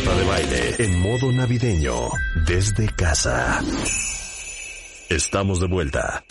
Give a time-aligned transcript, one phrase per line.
[0.00, 2.08] Marta de Baile en modo navideño
[2.46, 3.60] desde casa.
[5.10, 6.24] Estamos de vuelta.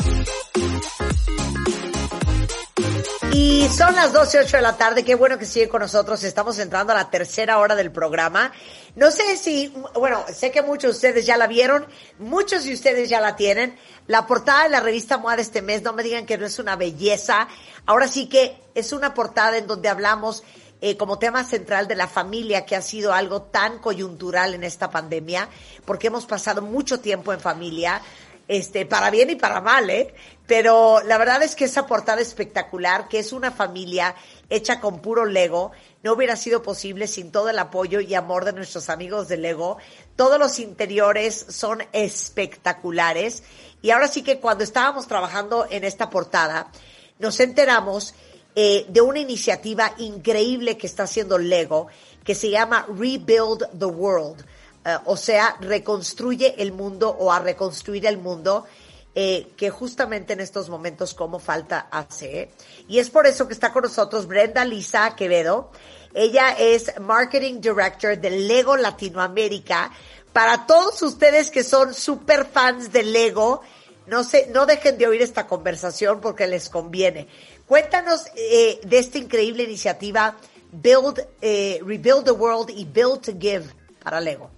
[3.32, 5.04] Y son las 12, de la tarde.
[5.04, 6.24] Qué bueno que siguen con nosotros.
[6.24, 8.52] Estamos entrando a la tercera hora del programa.
[8.96, 11.86] No sé si, bueno, sé que muchos de ustedes ya la vieron.
[12.18, 13.78] Muchos de ustedes ya la tienen.
[14.08, 16.58] La portada de la revista MOA de este mes, no me digan que no es
[16.58, 17.48] una belleza.
[17.86, 20.44] Ahora sí que es una portada en donde hablamos
[20.82, 24.90] eh, como tema central de la familia, que ha sido algo tan coyuntural en esta
[24.90, 25.50] pandemia,
[25.86, 28.02] porque hemos pasado mucho tiempo en familia
[28.50, 30.14] este, para bien y para mal, ¿eh?
[30.48, 34.16] Pero la verdad es que esa portada espectacular, que es una familia
[34.50, 38.54] hecha con puro Lego, no hubiera sido posible sin todo el apoyo y amor de
[38.54, 39.78] nuestros amigos de Lego.
[40.16, 43.44] Todos los interiores son espectaculares.
[43.84, 46.72] Y ahora sí que cuando estábamos trabajando en esta portada,
[47.20, 48.16] nos enteramos
[48.56, 51.88] eh, de una iniciativa increíble que está haciendo Lego,
[52.24, 54.46] que se llama Rebuild the World
[54.86, 58.66] eh, o sea, reconstruye el mundo o a reconstruir el mundo,
[59.14, 62.52] eh, que justamente en estos momentos como falta hace.
[62.88, 65.72] Y es por eso que está con nosotros Brenda Lisa Quevedo.
[66.14, 69.92] Ella es Marketing Director de Lego Latinoamérica.
[70.32, 73.62] Para todos ustedes que son super fans de Lego,
[74.10, 77.28] no se, no dejen de oír esta conversación porque les conviene.
[77.66, 80.36] Cuéntanos eh, de esta increíble iniciativa
[80.72, 83.66] Build, Rebuild the World y Build to Give
[84.04, 84.50] para Lego.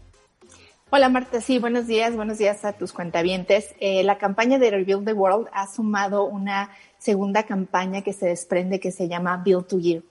[0.93, 3.73] Hola Marta, sí, buenos días, buenos días a tus cuentavientes.
[3.79, 8.81] Eh, la campaña de Rebuild the World ha sumado una segunda campaña que se desprende
[8.81, 10.03] que se llama Build to Give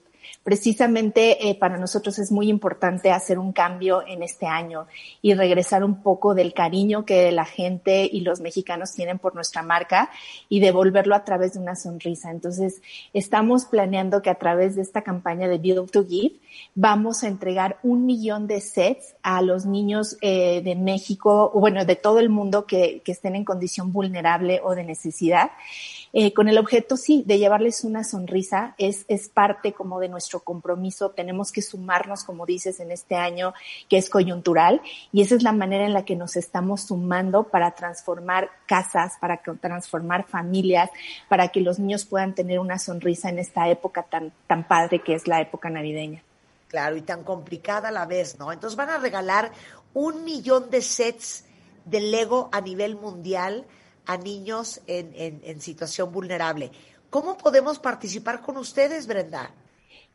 [0.43, 4.87] precisamente eh, para nosotros es muy importante hacer un cambio en este año
[5.21, 9.61] y regresar un poco del cariño que la gente y los mexicanos tienen por nuestra
[9.61, 10.09] marca
[10.49, 12.31] y devolverlo a través de una sonrisa.
[12.31, 12.81] Entonces,
[13.13, 16.35] estamos planeando que a través de esta campaña de Build to Give
[16.75, 21.95] vamos a entregar un millón de sets a los niños eh, de México, bueno, de
[21.95, 25.51] todo el mundo que estén en condición vulnerable o de necesidad.
[26.13, 30.41] Eh, con el objeto, sí, de llevarles una sonrisa, es, es parte como de nuestro
[30.41, 33.53] compromiso, tenemos que sumarnos, como dices, en este año
[33.89, 34.81] que es coyuntural,
[35.13, 39.41] y esa es la manera en la que nos estamos sumando para transformar casas, para
[39.41, 40.89] transformar familias,
[41.29, 45.13] para que los niños puedan tener una sonrisa en esta época tan, tan padre que
[45.13, 46.23] es la época navideña.
[46.67, 48.51] Claro, y tan complicada a la vez, ¿no?
[48.51, 49.51] Entonces van a regalar
[49.93, 51.45] un millón de sets
[51.85, 53.65] de Lego a nivel mundial
[54.05, 56.71] a niños en, en, situación vulnerable.
[57.09, 59.51] ¿Cómo podemos participar con ustedes, Brenda?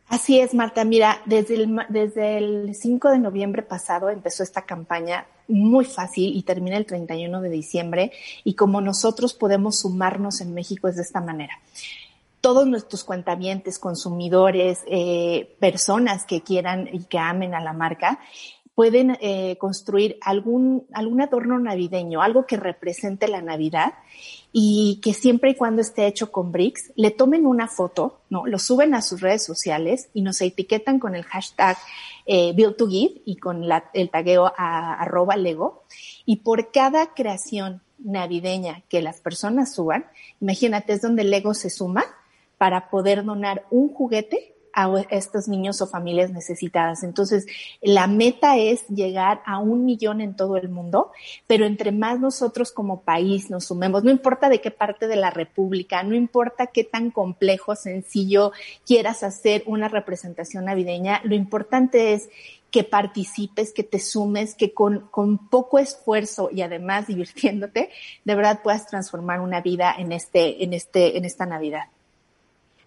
[0.09, 0.85] Así es, Marta.
[0.85, 6.43] Mira, desde el, desde el 5 de noviembre pasado empezó esta campaña muy fácil y
[6.43, 8.13] termina el 31 de diciembre.
[8.45, 11.55] Y como nosotros podemos sumarnos en México es de esta manera.
[12.41, 18.21] Todos nuestros cuentavientes, consumidores, eh, personas que quieran y que amen a la marca,
[18.77, 23.95] pueden eh, construir algún, algún adorno navideño, algo que represente la Navidad
[24.53, 28.47] y que siempre y cuando esté hecho con bricks, le tomen una foto, ¿no?
[28.47, 31.79] Lo suben a sus redes sociales y nos etiquetan con el hashtag
[32.27, 33.65] eh, Build to Give y con
[33.95, 35.85] el tagueo a, arroba Lego.
[36.27, 40.05] Y por cada creación navideña que las personas suban,
[40.39, 42.05] imagínate, es donde Lego se suma
[42.59, 47.03] para poder donar un juguete a estos niños o familias necesitadas.
[47.03, 47.47] Entonces,
[47.81, 51.13] la meta es llegar a un millón en todo el mundo,
[51.47, 55.31] pero entre más nosotros como país nos sumemos, no importa de qué parte de la
[55.31, 58.53] República, no importa qué tan complejo, sencillo
[58.87, 62.29] quieras hacer una representación navideña, lo importante es
[62.71, 67.89] que participes, que te sumes, que con, con, poco esfuerzo y además divirtiéndote,
[68.25, 71.85] de verdad puedas transformar una vida en este, en este, en esta Navidad.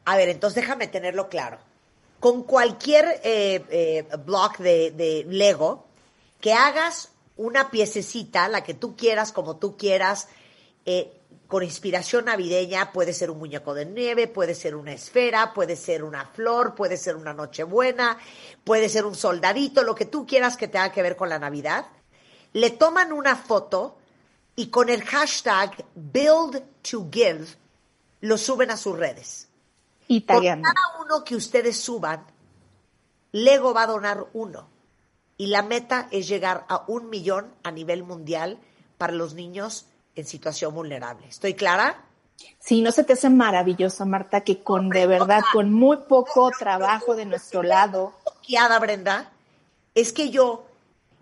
[0.05, 1.68] A ver, entonces déjame tenerlo claro
[2.19, 5.85] con cualquier eh, eh, block de, Lego,
[6.41, 10.27] que hagas una piececita, la que tú quieras, como tú quieras,
[10.85, 11.13] eh,
[11.47, 16.03] con inspiración navideña, puede ser un muñeco de nieve, puede ser una esfera, puede ser
[16.03, 18.19] una flor, puede ser una nochebuena,
[18.63, 21.87] puede ser un soldadito, lo que tú quieras que tenga que ver con la Navidad.
[22.53, 23.97] Le toman una foto
[24.55, 27.45] y con el hashtag Build to Give
[28.21, 29.48] lo suben a sus redes.
[30.09, 30.63] Y Por cada
[30.99, 32.25] uno que ustedes suban,
[33.31, 34.67] Lego va a donar uno.
[35.37, 38.57] Y la meta es llegar a un millón a nivel mundial
[38.97, 39.85] para los niños
[40.15, 41.27] en situación vulnerable.
[41.27, 42.03] ¿Estoy clara?
[42.57, 47.15] Sí, no se te hace maravilloso, Marta, que con de verdad, con muy poco trabajo
[47.15, 48.15] de nuestro lado.
[48.57, 49.31] Ada Brenda,
[49.93, 50.65] es que yo,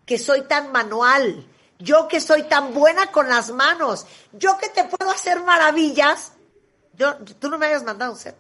[0.06, 1.46] que soy tan manual,
[1.78, 6.32] yo que soy tan buena con las manos, yo que te puedo hacer maravillas,
[6.94, 8.38] yo, tú no me hayas mandado un set.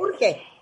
[0.00, 0.52] Urge.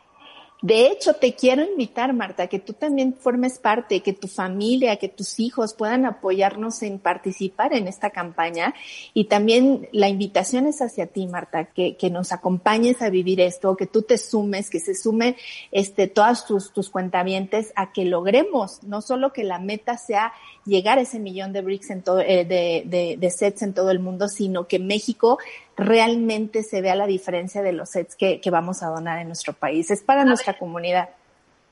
[0.62, 5.08] De hecho, te quiero invitar, Marta, que tú también formes parte, que tu familia, que
[5.08, 8.74] tus hijos puedan apoyarnos en participar en esta campaña.
[9.14, 13.74] Y también la invitación es hacia ti, Marta, que, que nos acompañes a vivir esto,
[13.74, 15.36] que tú te sumes, que se sume
[15.72, 20.34] este, todas tus, tus cuentavientes a que logremos, no solo que la meta sea
[20.70, 23.90] llegar a ese millón de bricks en todo, eh, de, de, de sets en todo
[23.90, 25.38] el mundo, sino que México
[25.76, 29.52] realmente se vea la diferencia de los sets que, que vamos a donar en nuestro
[29.52, 29.90] país.
[29.90, 31.10] Es para nuestra comunidad.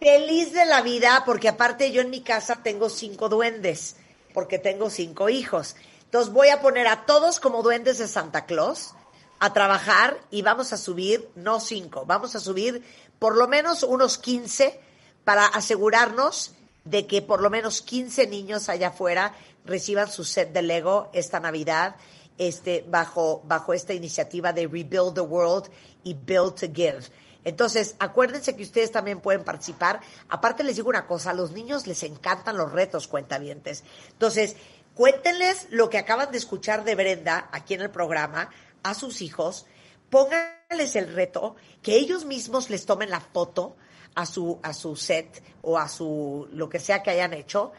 [0.00, 3.96] Feliz de la vida, porque aparte yo en mi casa tengo cinco duendes,
[4.34, 5.76] porque tengo cinco hijos.
[6.04, 8.94] Entonces voy a poner a todos como duendes de Santa Claus
[9.38, 12.82] a trabajar y vamos a subir, no cinco, vamos a subir
[13.18, 14.80] por lo menos unos 15
[15.24, 16.54] para asegurarnos
[16.88, 21.40] de que por lo menos 15 niños allá afuera reciban su set de Lego esta
[21.40, 21.96] Navidad
[22.38, 25.68] este, bajo, bajo esta iniciativa de Rebuild the World
[26.04, 27.00] y Build to Give.
[27.44, 30.00] Entonces, acuérdense que ustedes también pueden participar.
[30.28, 33.84] Aparte, les digo una cosa, a los niños les encantan los retos, cuentavientes.
[34.10, 34.56] Entonces,
[34.94, 38.50] cuéntenles lo que acaban de escuchar de Brenda aquí en el programa
[38.82, 39.66] a sus hijos,
[40.10, 43.76] pónganles el reto, que ellos mismos les tomen la foto
[44.18, 47.70] a su, a su set o a su, lo que sea que hayan hecho,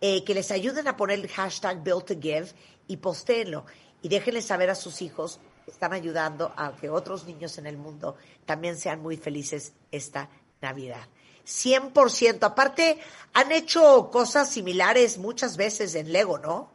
[0.00, 2.48] eh, que les ayuden a poner el hashtag Build to Give
[2.88, 3.64] y postéenlo
[4.02, 7.76] y déjenles saber a sus hijos que están ayudando a que otros niños en el
[7.76, 10.28] mundo también sean muy felices esta
[10.60, 11.06] Navidad.
[11.46, 12.42] 100%.
[12.42, 12.98] Aparte,
[13.32, 16.72] han hecho cosas similares muchas veces en Lego, ¿no?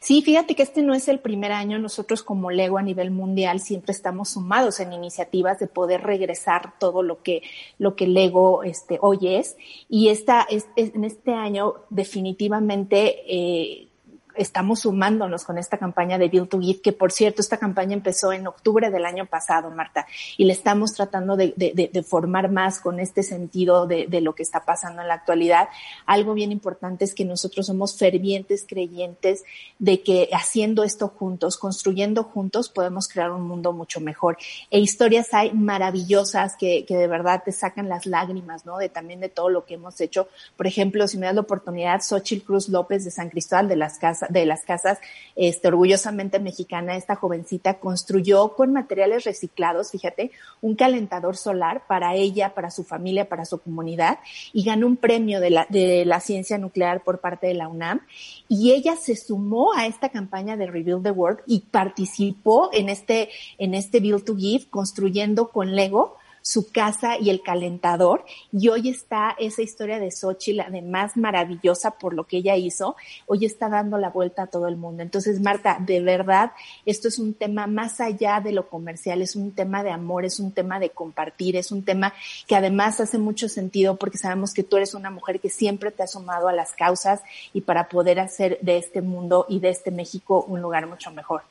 [0.00, 1.78] Sí, fíjate que este no es el primer año.
[1.78, 7.02] Nosotros como Lego a nivel mundial siempre estamos sumados en iniciativas de poder regresar todo
[7.02, 7.42] lo que,
[7.78, 9.56] lo que Lego este, hoy es.
[9.88, 13.88] Y esta, es, en este año definitivamente eh,
[14.36, 18.32] estamos sumándonos con esta campaña de Build to Give, que por cierto, esta campaña empezó
[18.32, 20.06] en octubre del año pasado, Marta,
[20.36, 24.34] y le estamos tratando de, de, de formar más con este sentido de, de, lo
[24.34, 25.68] que está pasando en la actualidad.
[26.06, 29.44] Algo bien importante es que nosotros somos fervientes creyentes
[29.78, 34.36] de que haciendo esto juntos, construyendo juntos, podemos crear un mundo mucho mejor.
[34.70, 38.78] E historias hay maravillosas que, que de verdad te sacan las lágrimas, ¿no?
[38.78, 40.28] De también de todo lo que hemos hecho.
[40.56, 43.98] Por ejemplo, si me das la oportunidad, Xochitl Cruz López de San Cristóbal de las
[43.98, 44.98] Casas de las casas
[45.34, 50.30] este, orgullosamente mexicana, esta jovencita construyó con materiales reciclados, fíjate,
[50.60, 54.18] un calentador solar para ella, para su familia, para su comunidad
[54.52, 58.00] y ganó un premio de la, de la ciencia nuclear por parte de la UNAM
[58.48, 63.30] y ella se sumó a esta campaña de Rebuild the World y participó en este,
[63.58, 66.16] en este Build to Give construyendo con Lego
[66.46, 68.24] su casa y el calentador.
[68.52, 72.94] Y hoy está esa historia de Xochitl, además maravillosa por lo que ella hizo,
[73.26, 75.02] hoy está dando la vuelta a todo el mundo.
[75.02, 76.52] Entonces, Marta, de verdad,
[76.84, 80.38] esto es un tema más allá de lo comercial, es un tema de amor, es
[80.38, 82.14] un tema de compartir, es un tema
[82.46, 86.04] que además hace mucho sentido porque sabemos que tú eres una mujer que siempre te
[86.04, 87.22] ha sumado a las causas
[87.52, 91.42] y para poder hacer de este mundo y de este México un lugar mucho mejor.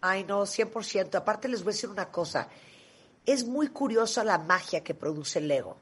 [0.00, 1.14] Ay, no, 100%.
[1.14, 2.48] Aparte les voy a decir una cosa
[3.26, 5.76] es muy curiosa la magia que produce el Lego,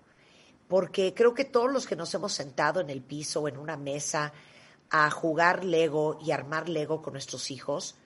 [0.66, 3.76] porque creo que todos los que nos hemos sentado en el piso o en una
[3.76, 4.32] mesa
[4.90, 7.96] a jugar Lego y armar Lego con nuestros hijos,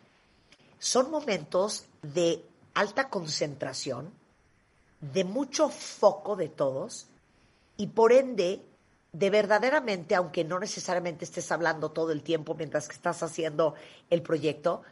[0.80, 2.44] son momentos de
[2.74, 4.12] alta concentración,
[5.00, 7.06] de mucho foco de todos
[7.76, 8.64] y por ende
[9.12, 13.74] de verdaderamente, aunque no necesariamente estés hablando todo el tiempo mientras que estás haciendo
[14.10, 14.82] el proyecto,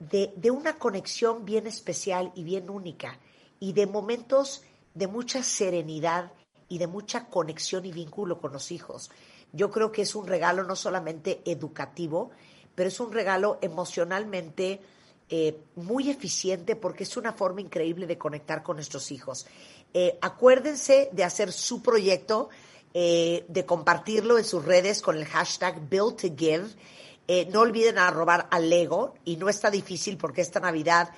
[0.00, 3.18] de, de una conexión bien especial y bien única
[3.60, 4.62] y de momentos
[4.94, 6.32] de mucha serenidad
[6.68, 9.10] y de mucha conexión y vínculo con los hijos.
[9.52, 12.30] Yo creo que es un regalo no solamente educativo,
[12.74, 14.80] pero es un regalo emocionalmente
[15.28, 19.46] eh, muy eficiente porque es una forma increíble de conectar con nuestros hijos.
[19.92, 22.48] Eh, acuérdense de hacer su proyecto,
[22.94, 26.66] eh, de compartirlo en sus redes con el hashtag Build to Give.
[27.50, 31.10] no olviden arrobar al Lego y no está difícil porque esta Navidad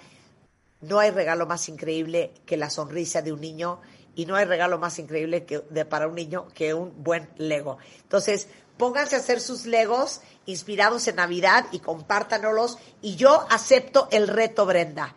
[0.80, 3.80] no hay regalo más increíble que la sonrisa de un niño
[4.14, 7.78] y no hay regalo más increíble que de, para un niño que un buen Lego.
[8.02, 14.28] Entonces, pónganse a hacer sus Legos inspirados en Navidad y compártanos y yo acepto el
[14.28, 15.14] reto, Brenda.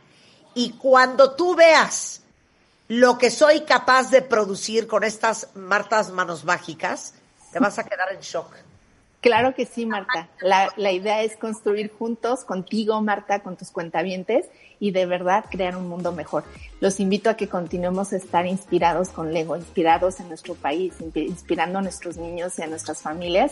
[0.53, 2.21] Y cuando tú veas
[2.87, 7.13] lo que soy capaz de producir con estas Martas manos mágicas,
[7.51, 8.53] te vas a quedar en shock.
[9.21, 10.29] Claro que sí, Marta.
[10.41, 14.47] La, la idea es construir juntos, contigo, Marta, con tus cuentavientes
[14.79, 16.43] y de verdad crear un mundo mejor.
[16.79, 21.77] Los invito a que continuemos a estar inspirados con Lego, inspirados en nuestro país, inspirando
[21.77, 23.51] a nuestros niños y a nuestras familias.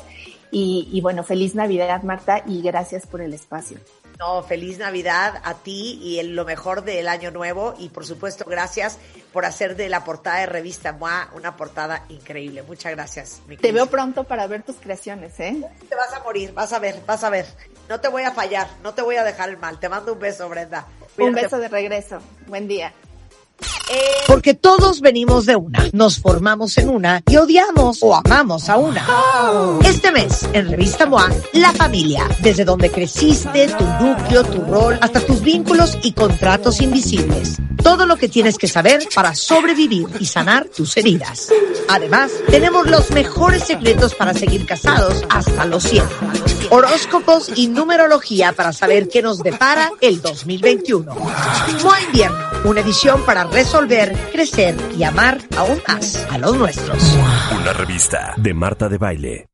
[0.52, 3.78] Y, y bueno, feliz Navidad, Marta, y gracias por el espacio.
[4.20, 8.44] No, feliz Navidad a ti y el, lo mejor del año nuevo y por supuesto
[8.46, 8.98] gracias
[9.32, 12.64] por hacer de la portada de revista MOA una portada increíble.
[12.64, 13.42] Muchas gracias.
[13.48, 15.62] Mi te veo pronto para ver tus creaciones, ¿eh?
[15.88, 17.46] Te vas a morir, vas a ver, vas a ver.
[17.88, 19.80] No te voy a fallar, no te voy a dejar el mal.
[19.80, 20.88] Te mando un beso, Brenda.
[21.18, 22.20] Un beso de regreso.
[22.48, 22.94] Buen día.
[24.28, 29.06] Porque todos venimos de una, nos formamos en una y odiamos o amamos a una.
[29.84, 35.20] Este mes, en Revista MOA, la familia, desde donde creciste, tu núcleo, tu rol, hasta
[35.20, 37.58] tus vínculos y contratos invisibles.
[37.82, 41.50] Todo lo que tienes que saber para sobrevivir y sanar tus heridas.
[41.88, 46.04] Además, tenemos los mejores secretos para seguir casados hasta los 100.
[46.70, 51.16] Horóscopos y numerología para saber qué nos depara el 2021.
[51.16, 53.46] MOA Invierno, una edición para
[53.80, 57.18] resolver, crecer y amar aún más a los nuestros.
[57.58, 59.49] Una revista de Marta de Baile.